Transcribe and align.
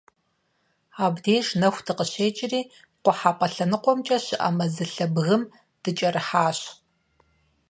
Абдеж 1.05 1.47
нэху 1.59 1.81
дыкъыщекIри, 1.85 2.61
къухьэпIэ 3.03 3.47
лъэныкъуэмкIэ 3.53 4.17
щыIэ 4.25 4.49
мэзылъэ 4.57 5.07
бгым 5.13 5.43
дыкIэрыхьащ. 5.81 6.59